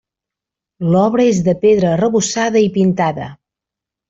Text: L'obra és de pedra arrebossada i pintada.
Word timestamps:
L'obra 0.95 1.27
és 1.33 1.41
de 1.49 1.55
pedra 1.67 1.91
arrebossada 1.97 2.65
i 2.69 2.73
pintada. 2.79 3.29